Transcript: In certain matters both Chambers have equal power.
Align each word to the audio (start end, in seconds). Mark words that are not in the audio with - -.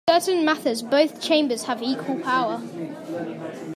In 0.07 0.19
certain 0.19 0.43
matters 0.45 0.81
both 0.81 1.21
Chambers 1.21 1.65
have 1.65 1.83
equal 1.83 2.17
power. 2.21 2.59